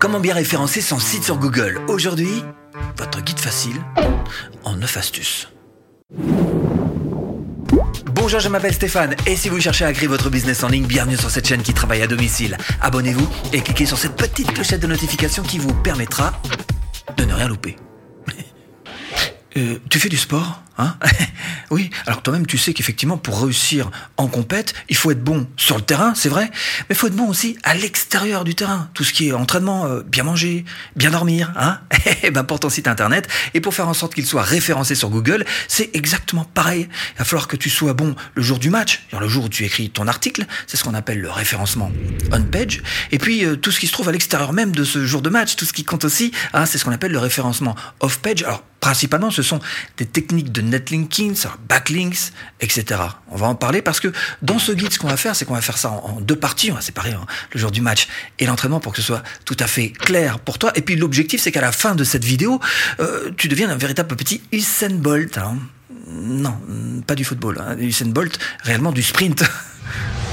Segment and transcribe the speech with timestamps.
[0.00, 2.42] Comment bien référencer son site sur Google Aujourd'hui,
[2.96, 3.76] votre guide facile
[4.64, 5.50] en 9 astuces.
[8.06, 11.18] Bonjour, je m'appelle Stéphane et si vous cherchez à créer votre business en ligne, bienvenue
[11.18, 12.56] sur cette chaîne qui travaille à domicile.
[12.80, 16.32] Abonnez-vous et cliquez sur cette petite clochette de notification qui vous permettra
[17.18, 17.76] de ne rien louper.
[19.56, 20.62] Euh, tu fais du sport?
[20.80, 20.96] Hein
[21.70, 25.76] oui, alors toi-même tu sais qu'effectivement pour réussir en compète, il faut être bon sur
[25.76, 26.50] le terrain, c'est vrai,
[26.88, 28.88] mais il faut être bon aussi à l'extérieur du terrain.
[28.94, 30.64] Tout ce qui est entraînement, euh, bien manger,
[30.96, 31.80] bien dormir, hein
[32.22, 35.10] Eh ben pour ton site internet et pour faire en sorte qu'il soit référencé sur
[35.10, 36.88] Google, c'est exactement pareil.
[37.14, 39.64] Il va falloir que tu sois bon le jour du match, le jour où tu
[39.64, 41.92] écris ton article, c'est ce qu'on appelle le référencement
[42.32, 42.82] on page.
[43.12, 45.28] Et puis euh, tout ce qui se trouve à l'extérieur même de ce jour de
[45.28, 48.42] match, tout ce qui compte aussi, hein, c'est ce qu'on appelle le référencement off page.
[48.44, 49.60] Alors principalement, ce sont
[49.98, 51.36] des techniques de netlinking,
[51.68, 53.00] backlinks, etc.
[53.30, 54.12] On va en parler parce que
[54.42, 56.72] dans ce guide, ce qu'on va faire, c'est qu'on va faire ça en, deux parties.
[56.72, 58.08] On va séparer hein, le jour du match
[58.38, 60.72] et l'entraînement pour que ce soit tout à fait clair pour toi.
[60.74, 62.60] Et puis l'objectif, c'est qu'à la fin de cette vidéo,
[63.00, 65.38] euh, tu deviennes un véritable petit Usain Bolt.
[65.38, 65.58] Hein.
[66.08, 66.58] Non,
[67.06, 67.60] pas du football.
[67.60, 67.76] Hein.
[68.06, 69.44] Bolt, réellement du sprint.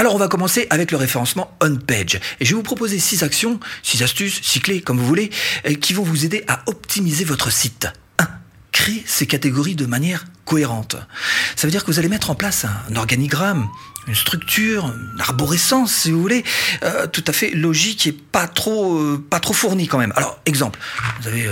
[0.00, 2.20] Alors on va commencer avec le référencement on-page.
[2.40, 5.28] Et je vais vous proposer six actions, six astuces, six clés, comme vous voulez,
[5.66, 7.86] euh, qui vont vous aider à optimiser votre site.
[8.18, 8.26] 1.
[8.72, 10.96] Créer ces catégories de manière cohérente.
[11.54, 13.68] Ça veut dire que vous allez mettre en place un organigramme,
[14.06, 16.44] une structure, une arborescence, si vous voulez,
[16.82, 20.14] euh, tout à fait logique et pas trop, euh, pas trop fournie quand même.
[20.16, 20.80] Alors, exemple,
[21.20, 21.46] vous avez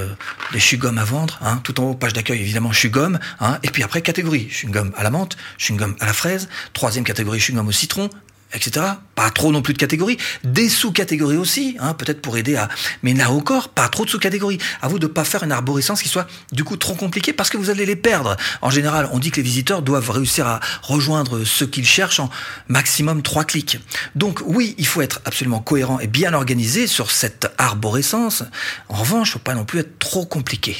[0.55, 3.83] des chewing-gums à vendre, hein, tout en haut, page d'accueil, évidemment, chewing-gum, hein, et puis
[3.83, 8.09] après, catégorie, chewing-gum à la menthe, chewing-gum à la fraise, troisième catégorie, chewing-gum au citron,
[8.55, 8.87] etc.
[9.15, 10.17] Pas trop non plus de catégories.
[10.45, 12.69] Des sous-catégories aussi, hein, peut-être pour aider à...
[13.03, 14.59] Mais là encore, pas trop de sous-catégories.
[14.81, 17.51] À vous de ne pas faire une arborescence qui soit du coup trop compliquée parce
[17.51, 18.37] que vous allez les perdre.
[18.63, 22.31] En général, on dit que les visiteurs doivent réussir à rejoindre ce qu'ils cherchent en
[22.69, 23.79] maximum trois clics.
[24.15, 28.45] Donc oui, il faut être absolument cohérent et bien organisé sur cette arborescence.
[28.89, 30.77] En revanche, il ne faut pas non plus être trop compliqué.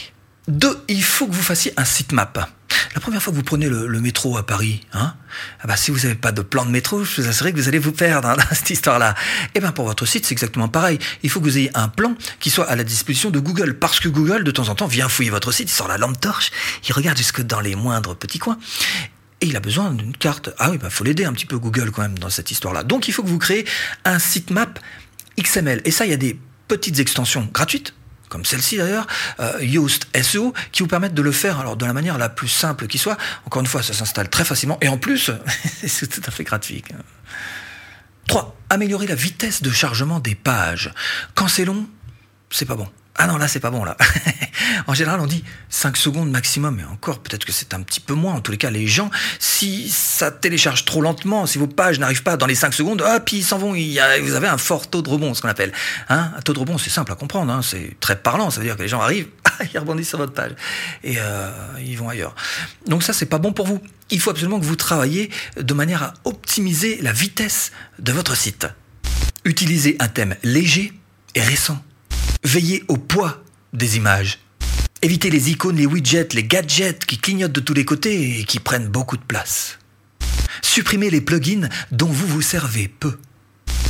[0.47, 2.49] Deux, il faut que vous fassiez un sitemap.
[2.99, 5.15] La première fois que vous prenez le, métro à Paris, hein,
[5.61, 7.69] ah bah, si vous n'avez pas de plan de métro, je vous assure que vous
[7.69, 9.15] allez vous perdre hein, dans cette histoire-là.
[9.45, 10.99] Et eh bien pour votre site, c'est exactement pareil.
[11.23, 14.01] Il faut que vous ayez un plan qui soit à la disposition de Google, parce
[14.01, 16.51] que Google, de temps en temps, vient fouiller votre site, il sort la lampe torche,
[16.89, 18.59] il regarde jusque dans les moindres petits coins.
[19.43, 20.51] Et il a besoin d'une carte.
[20.59, 22.83] Ah oui, il bah, faut l'aider un petit peu Google quand même dans cette histoire-là.
[22.83, 23.65] Donc il faut que vous créez
[24.07, 24.81] un sitemap
[25.41, 25.83] XML.
[25.85, 27.95] Et ça, il y a des petites extensions gratuites
[28.29, 29.07] comme celle-ci d'ailleurs,
[29.41, 32.49] euh, Yoast SEO, qui vous permettent de le faire alors de la manière la plus
[32.49, 33.17] simple qui soit.
[33.47, 35.31] Encore une fois, ça s'installe très facilement et en plus,
[35.87, 36.83] c'est tout à fait gratuit.
[38.27, 38.57] 3.
[38.71, 40.93] Améliorer la vitesse de chargement des pages.
[41.35, 41.89] Quand c'est long,
[42.51, 42.89] c'est pas bon.
[43.21, 43.97] Ah non, là, c'est pas bon, là.
[44.87, 48.15] en général, on dit 5 secondes maximum, mais encore, peut-être que c'est un petit peu
[48.15, 48.35] moins.
[48.35, 52.23] En tous les cas, les gens, si ça télécharge trop lentement, si vos pages n'arrivent
[52.23, 55.09] pas dans les 5 secondes, hop, ils s'en vont, vous avez un fort taux de
[55.09, 55.73] rebond, ce qu'on appelle.
[56.09, 58.67] Hein un taux de rebond, c'est simple à comprendre, hein, c'est très parlant, ça veut
[58.67, 59.27] dire que les gens arrivent,
[59.75, 60.53] ils rebondissent sur votre page,
[61.03, 61.51] et euh,
[61.81, 62.37] ils vont ailleurs.
[62.87, 63.83] Donc ça, c'est pas bon pour vous.
[64.11, 68.69] Il faut absolument que vous travailliez de manière à optimiser la vitesse de votre site.
[69.45, 70.93] Utilisez un thème léger
[71.35, 71.83] et récent
[72.45, 74.39] Veillez au poids des images.
[75.03, 78.59] Évitez les icônes, les widgets, les gadgets qui clignotent de tous les côtés et qui
[78.59, 79.79] prennent beaucoup de place.
[80.63, 83.17] Supprimez les plugins dont vous vous servez peu.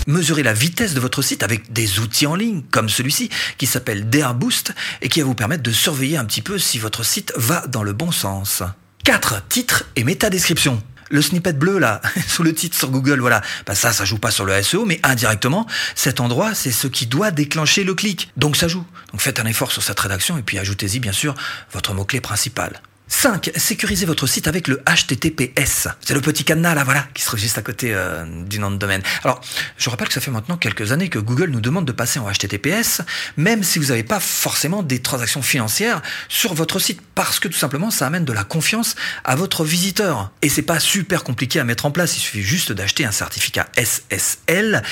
[0.06, 4.08] Mesurez la vitesse de votre site avec des outils en ligne comme celui-ci qui s'appelle
[4.08, 7.32] DR Boost et qui va vous permettre de surveiller un petit peu si votre site
[7.36, 8.62] va dans le bon sens.
[9.04, 9.48] 4.
[9.48, 13.92] Titre et métadescription le snippet bleu là, sous le titre sur Google, voilà, bah ça,
[13.92, 17.84] ça joue pas sur le SEO, mais indirectement, cet endroit, c'est ce qui doit déclencher
[17.84, 18.30] le clic.
[18.36, 18.84] Donc ça joue.
[19.12, 21.34] Donc faites un effort sur cette rédaction et puis ajoutez-y bien sûr
[21.72, 22.80] votre mot-clé principal.
[23.08, 23.52] 5.
[23.56, 25.88] Sécurisez votre site avec le HTTPS.
[26.00, 28.70] C'est le petit cadenas là, voilà, qui se trouve juste à côté euh, du nom
[28.70, 29.02] de domaine.
[29.24, 29.40] Alors,
[29.76, 32.30] je rappelle que ça fait maintenant quelques années que Google nous demande de passer en
[32.30, 33.00] HTTPS,
[33.36, 37.58] même si vous n'avez pas forcément des transactions financières sur votre site, parce que tout
[37.58, 40.30] simplement, ça amène de la confiance à votre visiteur.
[40.42, 42.16] Et c'est pas super compliqué à mettre en place.
[42.16, 44.82] Il suffit juste d'acheter un certificat SSL.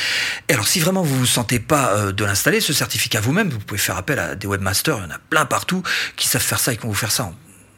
[0.48, 3.58] Et alors, si vraiment vous vous sentez pas euh, de l'installer, ce certificat vous-même, vous
[3.58, 4.98] pouvez faire appel à des webmasters.
[4.98, 5.82] Il y en a plein partout
[6.16, 7.30] qui savent faire ça et qui vont vous faire ça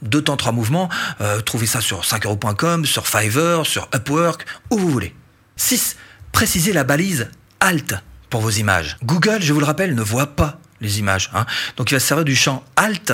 [0.03, 0.89] deux temps, trois mouvements.
[1.21, 5.15] Euh, trouvez ça sur 5euros.com, sur Fiverr, sur Upwork, où vous voulez.
[5.57, 5.97] 6.
[6.33, 7.29] Précisez la balise
[7.61, 7.95] Alt
[8.31, 8.97] pour vos images.
[9.03, 11.31] Google, je vous le rappelle, ne voit pas les images.
[11.35, 11.47] Hein.
[11.77, 13.13] Donc il va se servir du champ Alt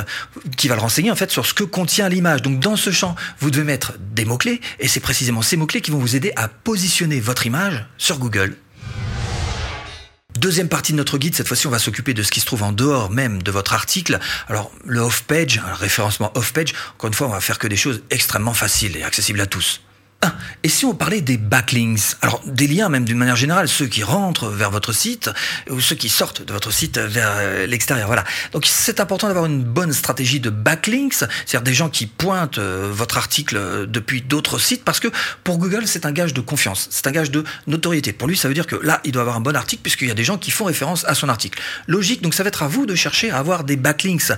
[0.56, 2.42] qui va le renseigner en fait sur ce que contient l'image.
[2.42, 5.90] Donc dans ce champ, vous devez mettre des mots-clés et c'est précisément ces mots-clés qui
[5.90, 8.56] vont vous aider à positionner votre image sur Google
[10.44, 12.64] Deuxième partie de notre guide, cette fois-ci on va s'occuper de ce qui se trouve
[12.64, 14.18] en dehors même de votre article.
[14.46, 18.02] Alors le off-page, le référencement off-page, encore une fois on va faire que des choses
[18.10, 19.80] extrêmement faciles et accessibles à tous.
[20.26, 23.86] Ah, et si on parlait des backlinks Alors, des liens même d'une manière générale, ceux
[23.86, 25.28] qui rentrent vers votre site
[25.68, 28.06] ou ceux qui sortent de votre site vers euh, l'extérieur.
[28.06, 28.24] Voilà.
[28.52, 32.90] Donc, c'est important d'avoir une bonne stratégie de backlinks, c'est-à-dire des gens qui pointent euh,
[32.90, 35.08] votre article euh, depuis d'autres sites parce que
[35.42, 38.14] pour Google, c'est un gage de confiance, c'est un gage de notoriété.
[38.14, 40.10] Pour lui, ça veut dire que là, il doit avoir un bon article puisqu'il y
[40.10, 41.60] a des gens qui font référence à son article.
[41.86, 44.32] Logique, donc ça va être à vous de chercher à avoir des backlinks.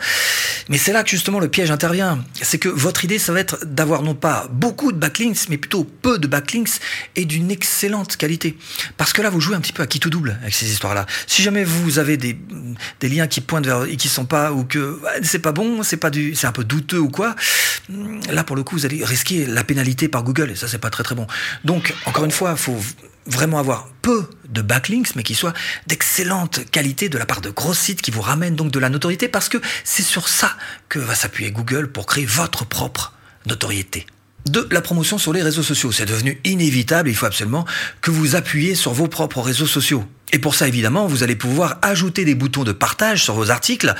[0.68, 2.24] Mais c'est là que justement le piège intervient.
[2.42, 5.75] C'est que votre idée, ça va être d'avoir non pas beaucoup de backlinks, mais plutôt
[5.84, 6.80] peu de backlinks
[7.14, 8.56] et d'une excellente qualité.
[8.96, 11.06] Parce que là, vous jouez un petit peu à qui tout double avec ces histoires-là.
[11.26, 12.36] Si jamais vous avez des,
[13.02, 16.10] liens qui pointent vers et qui sont pas ou que c'est pas bon, c'est pas
[16.10, 17.36] du, c'est un peu douteux ou quoi,
[18.30, 20.90] là pour le coup, vous allez risquer la pénalité par Google et ça c'est pas
[20.90, 21.26] très très bon.
[21.64, 22.78] Donc encore une fois, faut
[23.26, 25.52] vraiment avoir peu de backlinks, mais qui soient
[25.86, 29.28] d'excellente qualité de la part de gros sites qui vous ramènent donc de la notoriété,
[29.28, 30.56] parce que c'est sur ça
[30.88, 33.12] que va s'appuyer Google pour créer votre propre
[33.46, 34.06] notoriété.
[34.46, 35.90] De la promotion sur les réseaux sociaux.
[35.90, 37.64] C'est devenu inévitable, il faut absolument
[38.00, 40.04] que vous appuyez sur vos propres réseaux sociaux.
[40.32, 43.94] Et pour ça, évidemment, vous allez pouvoir ajouter des boutons de partage sur vos articles.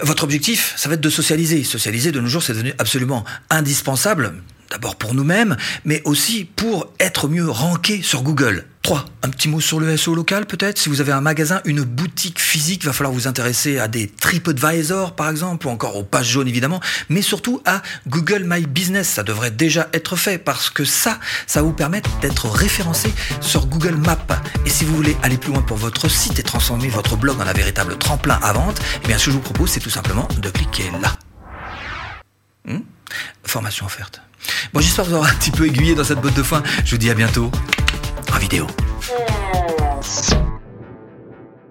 [0.00, 1.64] Votre objectif, ça va être de socialiser.
[1.64, 4.34] Socialiser, de nos jours, c'est devenu absolument indispensable.
[4.70, 8.66] D'abord pour nous-mêmes, mais aussi pour être mieux ranké sur Google.
[8.82, 9.04] 3.
[9.22, 10.78] Un petit mot sur le SEO local peut-être?
[10.78, 14.06] Si vous avez un magasin, une boutique physique, il va falloir vous intéresser à des
[14.06, 19.08] TripAdvisor par exemple, ou encore aux pages jaunes évidemment, mais surtout à Google My Business.
[19.08, 21.18] Ça devrait déjà être fait parce que ça,
[21.48, 24.16] ça vous permettre d'être référencé sur Google Maps.
[24.64, 27.46] Et si vous voulez aller plus loin pour votre site et transformer votre blog en
[27.46, 30.28] un véritable tremplin à vente, eh bien ce que je vous propose, c'est tout simplement
[30.40, 31.16] de cliquer là.
[33.46, 34.20] Formation offerte.
[34.72, 36.62] Bon, j'espère vous avoir un petit peu aiguillé dans cette botte de foin.
[36.84, 37.50] Je vous dis à bientôt
[38.32, 38.66] en vidéo.